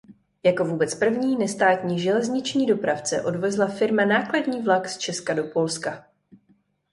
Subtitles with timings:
[0.43, 6.05] Jako vůbec první nestátní železniční dopravce odvezla firma nákladní vlak z Česka do Polska.